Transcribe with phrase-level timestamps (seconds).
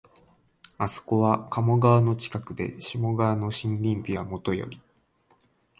[0.79, 4.81] あそこは鴨川の近くで、下鴨の森林美はもとより、